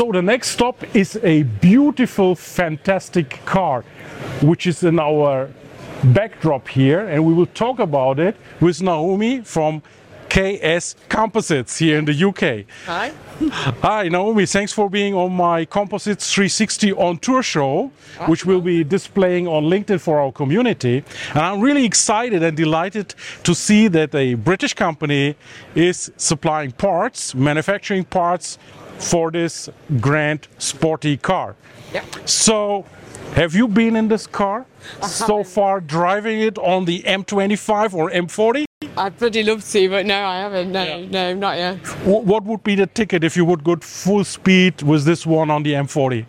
[0.00, 3.82] So the next stop is a beautiful, fantastic car,
[4.40, 5.50] which is in our
[6.02, 9.82] backdrop here, and we will talk about it with Naomi from
[10.30, 12.64] KS Composites here in the UK.
[12.86, 13.12] Hi.
[13.82, 14.46] Hi, Naomi.
[14.46, 17.90] Thanks for being on my Composites 360 on tour show,
[18.26, 21.04] which we'll be displaying on LinkedIn for our community.
[21.34, 25.36] And I'm really excited and delighted to see that a British company
[25.74, 28.56] is supplying parts, manufacturing parts
[29.00, 29.68] for this
[30.00, 31.56] grand sporty car.
[31.92, 32.28] Yep.
[32.28, 32.84] So,
[33.34, 35.06] have you been in this car uh-huh.
[35.06, 38.64] so far, driving it on the M25 or M40?
[38.96, 40.72] I'd bloody love to, but no, I haven't.
[40.72, 41.76] No, no, not yet.
[42.04, 45.62] What would be the ticket if you would go full speed with this one on
[45.62, 46.26] the M40?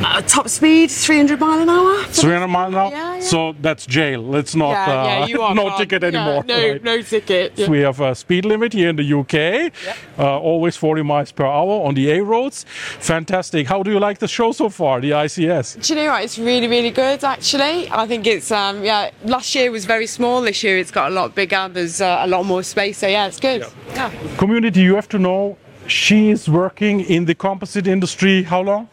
[0.00, 2.04] Uh, top speed, 300 mile an hour.
[2.04, 2.90] 300 mile an hour?
[2.90, 3.20] Yeah, yeah.
[3.20, 4.36] So that's jail.
[4.36, 5.78] It's not Yeah, uh, no gone.
[5.78, 6.44] ticket anymore.
[6.46, 6.82] no, right?
[6.84, 7.56] no ticket.
[7.58, 9.72] So we have a speed limit here in the UK,
[10.18, 12.64] uh, always 40 miles per hour on the A roads.
[13.00, 13.66] Fantastic.
[13.66, 15.82] How do you like the show so far, the ICS?
[15.84, 16.22] Do you know what?
[16.24, 17.24] It's really, really good.
[17.24, 19.10] Actually, I think it's um, yeah.
[19.24, 20.40] Last year was very small.
[20.42, 21.68] This year it's got a lot bigger.
[21.72, 22.98] There's uh, a lot more space.
[22.98, 23.64] So yeah, it's good.
[23.94, 24.10] Yeah.
[24.36, 28.88] Community, you have to know she is working in the composite industry how long?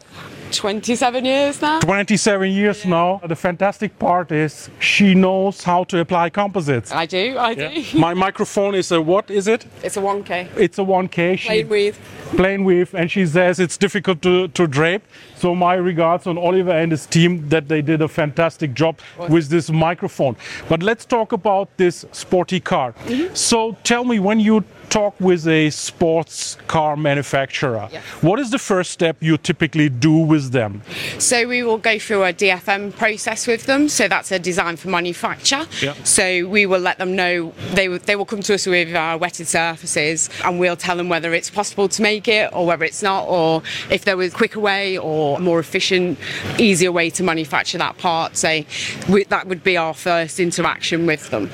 [0.52, 1.80] 27 years now.
[1.80, 3.20] 27 years now.
[3.26, 6.92] The fantastic part is she knows how to apply composites.
[6.92, 7.36] I do.
[7.38, 7.98] I do.
[7.98, 9.66] My microphone is a what is it?
[9.82, 10.56] It's a 1K.
[10.56, 11.38] It's a 1K.
[11.38, 11.98] She, Plain with.
[12.36, 15.02] plain weave, and she says it's difficult to, to drape.
[15.36, 19.48] So my regards on Oliver and his team that they did a fantastic job with
[19.48, 20.36] this microphone.
[20.68, 22.92] But let's talk about this sporty car.
[22.92, 23.34] Mm-hmm.
[23.34, 24.64] So tell me when you
[24.96, 28.00] talk with a sports car manufacturer, Yeah.
[28.22, 30.80] what is the first step you typically do with them?
[31.18, 33.90] So we will go through a DFM process with them.
[33.90, 35.66] So that's a design for manufacture.
[35.82, 35.92] Yeah.
[36.04, 39.18] So we will let them know they will- they will come to us with uh,
[39.20, 43.02] wetted surfaces, and we'll tell them whether it's possible to make it or whether it's
[43.02, 46.18] not, or if there was a quicker way or a more efficient,
[46.58, 48.36] easier way to manufacture that part.
[48.38, 48.62] So
[49.10, 51.48] we, that would be our first interaction with them.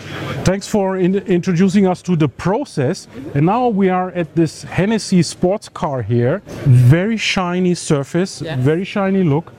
[0.44, 3.08] Thanks for in- introducing us to the process.
[3.34, 6.42] And now we are at this Hennessey sports car here.
[6.66, 8.56] Very shiny surface, Yeah.
[8.56, 9.52] very shiny look.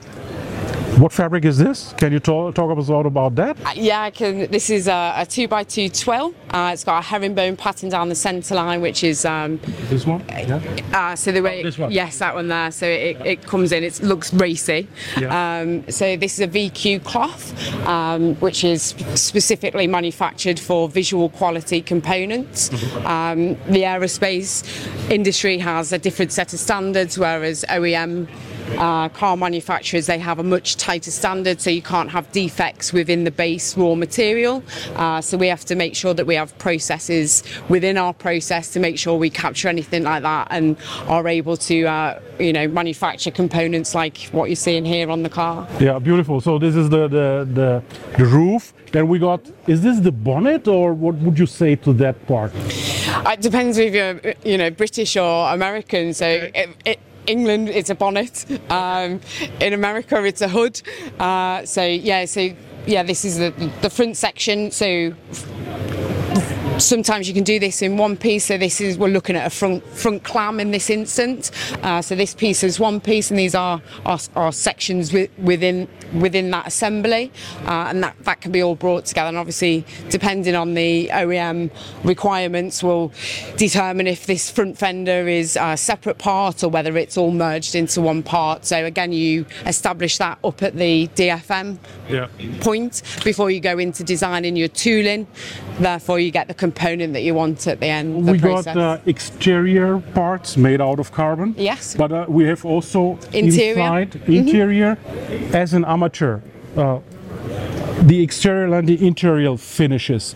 [0.98, 1.92] What fabric is this?
[1.96, 3.56] Can you talk, talk us all about that?
[3.66, 4.48] Uh, Yeah, I can.
[4.50, 6.32] This is a, a two by two twill.
[6.50, 9.58] Uh, it's got a herringbone pattern down the centre line, which is um,
[9.90, 10.24] This one?
[10.28, 10.60] Yeah.
[10.92, 11.90] Uh, so the way, this one?
[11.90, 12.70] yes, that one there.
[12.70, 13.82] So it, it comes in.
[13.82, 14.86] It looks racy.
[15.18, 15.60] Yeah.
[15.60, 17.52] Um, so this is a VQ cloth,
[17.86, 22.68] um, which is specifically manufactured for visual quality components.
[22.68, 23.06] Mm-hmm.
[23.06, 23.38] Um,
[23.72, 24.62] the aerospace
[25.10, 28.28] industry has a different set of standards, whereas OEM.
[28.78, 33.24] Uh, car manufacturers they have a much tighter standard so you can't have defects within
[33.24, 34.62] the base raw material
[34.96, 38.80] uh, so we have to make sure that we have processes within our process to
[38.80, 40.76] make sure we capture anything like that and
[41.08, 45.30] are able to uh, you know manufacture components like what you're seeing here on the
[45.30, 46.40] car Yeah, beautiful.
[46.40, 47.82] So this is the, the, the,
[48.18, 48.72] the roof.
[48.92, 52.52] Then we got, is this the bonnet or what would you say to that part?
[53.26, 57.94] it depends if you're you know British or American so it, it, England it's a
[57.94, 58.44] bonnet.
[58.70, 59.20] Um,
[59.60, 60.80] in America it's a hood.
[61.18, 62.50] Uh, so yeah so
[62.86, 63.50] yeah this is the,
[63.82, 64.70] the front section.
[64.70, 65.14] So
[66.78, 69.50] sometimes you can do this in one piece so this is we're looking at a
[69.50, 71.52] front front clam in this instance
[71.82, 75.86] uh, so this piece is one piece and these are are, are sections wi- within
[76.14, 77.30] within that assembly
[77.66, 81.70] uh, and that, that can be all brought together and obviously depending on the OEM
[82.04, 83.12] requirements will
[83.56, 88.00] determine if this front fender is a separate part or whether it's all merged into
[88.00, 91.78] one part so again you establish that up at the DFM
[92.08, 92.26] Yeah.
[92.60, 95.26] point before you go into designing your tooling.
[95.78, 98.06] Therefore, you get the component that you want at the end.
[98.26, 98.74] the we process.
[98.74, 99.90] got uh, exterior
[100.20, 101.54] parts made out of carbon.
[101.58, 101.94] Yes.
[102.02, 103.00] But uh, we have also
[103.32, 104.06] Interior.
[104.06, 104.32] Mm-hmm.
[104.32, 104.92] interior
[105.62, 106.34] as an amateur.
[106.76, 107.00] Uh,
[108.10, 110.34] the exterior and the interior finishes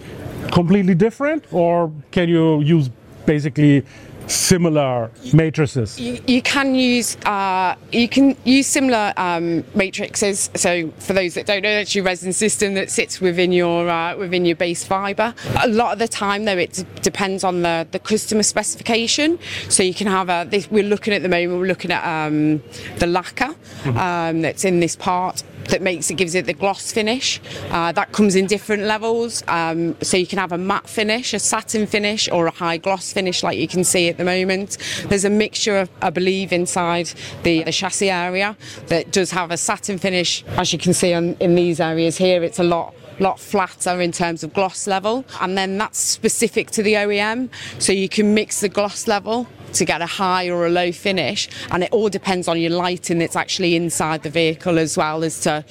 [0.52, 2.86] completely different, or can you use
[3.26, 3.84] basically
[4.28, 5.98] similar matrices?
[5.98, 10.50] You, you can use uh, you can use similar um, matrices.
[10.54, 14.16] So for those that don't know, it's your resin system that sits within your uh,
[14.16, 15.34] within your base fibre.
[15.62, 19.38] A lot of the time, though, it d- depends on the, the customer specification.
[19.68, 20.46] So you can have a.
[20.48, 21.60] This, we're looking at the moment.
[21.60, 22.62] We're looking at um,
[22.98, 23.54] the lacquer
[23.84, 27.40] um, that's in this part that makes it gives it the gloss finish.
[27.70, 29.42] Uh, that comes in different levels.
[29.48, 33.12] Um, so you can have a matte finish, a satin finish, or a high gloss
[33.12, 34.78] finish, like you can see at the moment.
[35.08, 37.12] There's a mixture, of, I believe, inside
[37.42, 38.56] the, the chassis area
[38.86, 42.42] that does have a satin finish, as you can see on, in these areas here.
[42.42, 46.84] It's a lot lot flatter in terms of gloss level and then that's specific to
[46.84, 47.48] the OEM
[47.80, 51.48] so you can mix the gloss level to get a high or a low finish
[51.70, 55.40] and it all depends on your lighting that's actually inside the vehicle as well as
[55.40, 55.64] to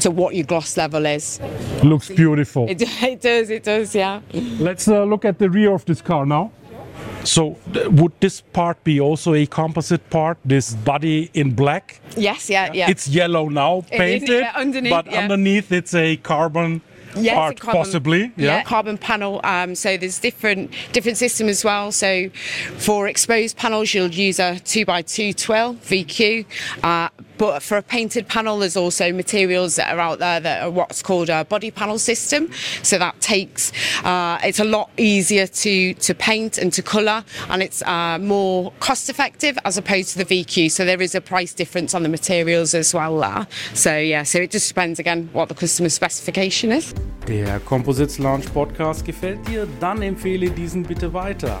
[0.00, 1.40] to what your gloss level is
[1.82, 2.68] Looks beautiful.
[2.68, 4.20] it, it does it does yeah
[4.58, 6.50] Let's uh, look at the rear of this car now.
[7.24, 7.56] So,
[7.90, 10.36] would this part be also a composite part?
[10.44, 12.00] This body in black?
[12.16, 15.20] yes yeah yeah It's yellow now, It is, painted, yeah, underneath, but yeah.
[15.22, 16.82] underneath it's a carbon
[17.16, 18.32] Yes, carbon- possibly.
[18.36, 18.62] Yeah.
[18.62, 19.40] carbon panel.
[19.44, 21.92] Um, so there's different different system as well.
[21.92, 22.28] So
[22.78, 26.44] for exposed panels, you'll use a two x two twill VQ.
[26.82, 27.08] Uh,
[27.38, 31.02] but for a painted panel, there's also materials that are out there that are what's
[31.02, 32.50] called a body panel system.
[32.82, 33.72] So that takes
[34.04, 38.72] uh, it's a lot easier to to paint and to colour, and it's uh, more
[38.80, 40.70] cost effective as opposed to the VQ.
[40.70, 43.46] So there is a price difference on the materials as well there.
[43.74, 46.94] So yeah, so it just depends again what the customer specification is.
[47.26, 49.66] Der Composites Lounge Podcast gefällt dir?
[49.80, 51.60] Dann empfehle diesen bitte weiter.